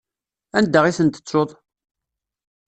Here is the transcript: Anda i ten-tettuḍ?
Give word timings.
Anda 0.57 0.81
i 0.85 0.91
ten-tettuḍ? 0.97 1.49